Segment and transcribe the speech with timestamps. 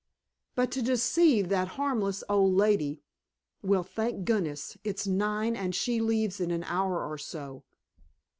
[0.55, 3.03] "But to deceive that harmless old lady
[3.61, 7.63] well, thank goodness, it's nine, and she leaves in an hour or so."